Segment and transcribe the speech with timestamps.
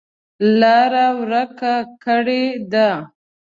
[0.59, 2.89] لاره ورکه کړې ده.